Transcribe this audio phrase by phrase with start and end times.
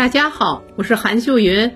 [0.00, 1.72] 大家好，我是韩秀云，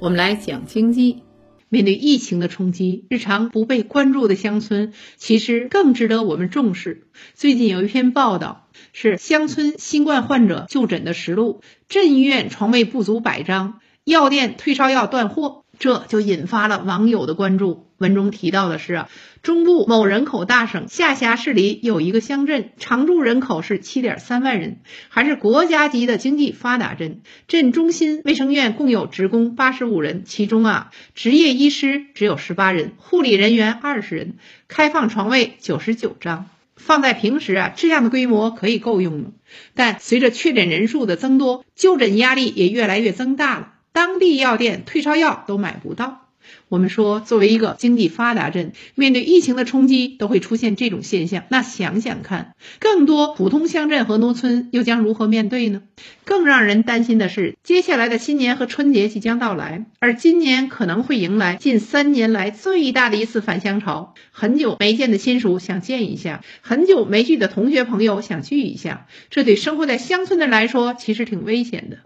[0.00, 1.22] 我们来讲经济。
[1.68, 7.06] 面对疫情的冲击，日常不被关注的乡村其实更值得我们重视。
[7.34, 15.64] 最近有一篇报道，是乡村新冠患者就诊的实录，镇医院床位不足百张，药店退烧药断货。
[15.78, 17.86] 这就引发了网友的关注。
[17.96, 19.06] 文中提到的是，
[19.42, 27.22] 中部某人口大省下辖市里有一个乡镇，常住人口是七点三万人，还是国家级的经济发达镇。
[27.48, 34.34] 镇中心卫生院共有职工八十五人，其中啊，执业医师只有十八人，护理人员二十人，
[34.68, 36.44] 开放床位九十九张。
[36.76, 39.30] 放在平时啊，这样的规模可以够用了。
[39.74, 43.72] 但随着确诊人数的增多，就诊压力也越来越增大了。
[43.92, 46.26] 当地药店退烧药都买不到。
[46.68, 51.44] 我们说，作为一个经济发达镇，面对疫情的冲击，都会出现这种现象。
[51.48, 55.82] 那想想看，更多普通乡镇和农村又将如何面对呢？
[56.24, 64.14] 更让人担心的是，接下来的新年和春节即将到来，而今年可能会迎来近三年来最大的一次返乡潮。
[64.32, 71.98] 很久没见的亲属想见一下，很久没聚的同学朋友想聚一下，这对生活在乡村的人来说，其实挺危险的。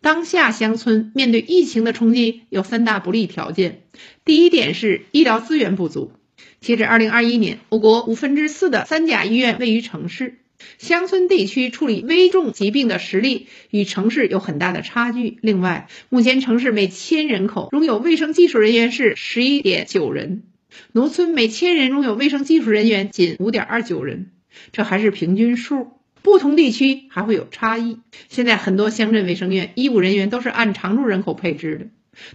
[0.00, 3.82] 当下乡村面对疫情的冲击有三大不利条件。
[4.24, 6.12] 第一点是医疗资源不足。
[6.60, 10.38] 截至二零二一年，我国五分之四的三甲医院位于城市，
[10.78, 15.38] 乡村地区处理危重疾病的实力与城市有很大的差距。
[15.42, 20.44] 另外，目前城市每千人口拥有卫生技术人员是十一点九人，
[20.92, 24.30] 农村每千人拥有卫生技术人员仅五点二九人，
[24.72, 25.88] 这还是平均数。
[26.26, 28.00] 不同地区还会有差异。
[28.28, 31.86] 现在很多乡镇卫生院医务人员都是按常住人口配置的，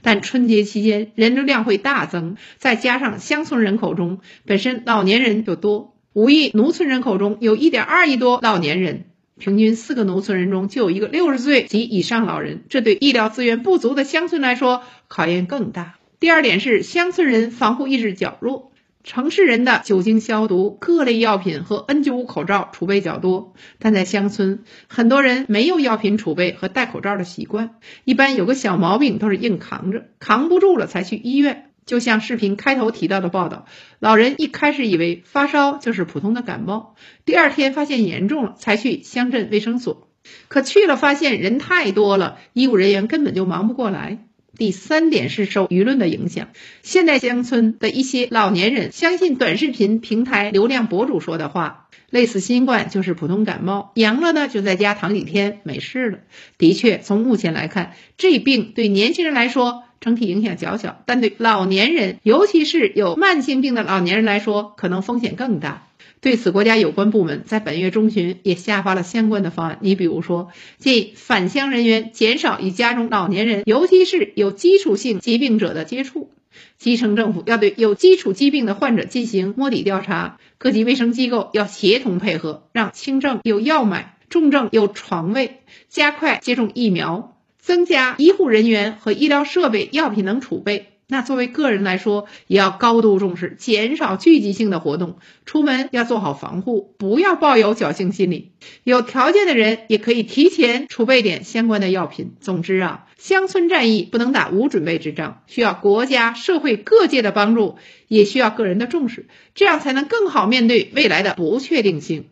[0.01, 15.95] 但春节期间人流量会大增，再加上乡村人口中本身老年人就多，五亿农村人口中有一点二亿多老年人，平均四个农村人中就有一个六十岁及以上老人，这对医疗资源不足的乡村来说考验更大。
[16.21, 18.70] 第二点是乡村人防护意识较弱。
[19.03, 31.67] 城市人的酒精消毒、各类药品和 N95 口罩储备较多，但在乡村，很多人没有药品储备和戴口罩的习惯，一般有个小毛病都是硬扛着，扛不住了才去医院。
[31.83, 33.65] 就像视频开头提到的报道，
[33.99, 36.95] 老人一开始以为发烧就是普通的感冒，
[37.25, 40.07] 第二天发现严重了，才去乡镇卫生所，
[40.47, 44.27] 可去了发现人太多了，医务人员根本就忙不过来。
[44.57, 46.49] 第三点是受舆论的影响。
[46.83, 56.19] 现代乡村的一些老年人相信短视频平台流量博主说的话，类似新冠就是普通感冒，阳了呢就在家躺几天没事了。
[56.57, 65.87] 的确，从目前来看，这病对年轻人来说整体影响较小，但对老年人，尤其是有慢性病的老年人来说，可能风险更大。
[66.21, 69.77] 对此，国家有关部门在本月中旬也下发了相关的方案。
[69.81, 76.29] 你比如说，建议返乡人员减少与家中老年人，尤其是有基础性疾病者的接触；
[76.77, 90.87] 基层政府要对有基础疾病的患者进行摸底调查；各级卫生机构要协同配合，让轻症有药买，重症有床位，加快接种疫苗，增加医护人员和医疗设备、药品等储备。
[91.07, 98.53] 那作为个人来说，也要高度重视，减少聚集性的活动，出门要做好防护，不要抱有侥幸心理。
[98.85, 102.31] 有条件的人也可以提前储备点相关的药品。
[102.39, 107.75] 总之啊，乡村战役不能打无准备之仗，需要国家、社会各界的帮助，
[108.07, 112.29] 也需要个人的重视，这样才能更好面对未来的不确定性。